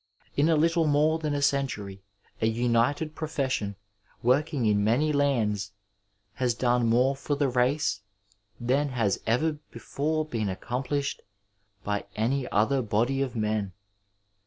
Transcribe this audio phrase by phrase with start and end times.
[0.35, 2.01] In a little more than a century
[2.41, 3.75] a united profession,
[4.23, 5.73] working in many lands,
[6.33, 8.01] has done more for the race
[8.59, 11.19] than has ever before been aocom pUshed
[11.83, 13.73] by any other body of men.